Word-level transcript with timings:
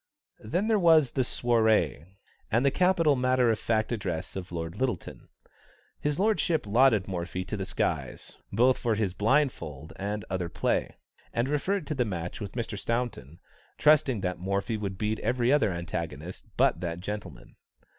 Then 0.43 0.67
there 0.67 0.79
was 0.79 1.11
the 1.11 1.21
soirée, 1.21 2.07
and 2.49 2.65
the 2.65 2.71
capital 2.71 3.15
matter 3.15 3.51
of 3.51 3.59
fact 3.59 3.91
address 3.91 4.35
of 4.35 4.51
Lord 4.51 4.73
Lyttelton. 4.77 5.29
His 5.99 6.17
lordship 6.17 6.65
lauded 6.65 7.07
Morphy 7.07 7.45
to 7.45 7.55
the 7.55 7.65
skies, 7.67 8.39
both 8.51 8.79
for 8.79 8.95
his 8.95 9.13
blindfold 9.13 9.93
and 9.97 10.25
other 10.27 10.49
play, 10.49 10.95
and 11.33 11.47
referred 11.47 11.85
to 11.85 11.93
the 11.93 12.03
match 12.03 12.41
with 12.41 12.53
Mr. 12.53 12.79
Staunton, 12.79 13.37
trusting 13.77 14.21
that 14.21 14.39
Morphy 14.39 14.75
would 14.75 14.97
beat 14.97 15.19
every 15.19 15.53
other 15.53 15.71
antagonist 15.71 16.45
but 16.57 16.81
that 16.81 16.99
gentleman. 16.99 17.55